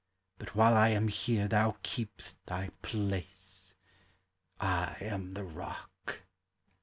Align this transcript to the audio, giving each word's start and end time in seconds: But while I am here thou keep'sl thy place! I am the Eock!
But 0.39 0.55
while 0.55 0.75
I 0.75 0.87
am 0.89 1.09
here 1.09 1.47
thou 1.47 1.77
keep'sl 1.83 2.37
thy 2.47 2.69
place! 2.81 3.75
I 4.59 4.97
am 4.99 5.35
the 5.35 5.43
Eock! 5.45 6.21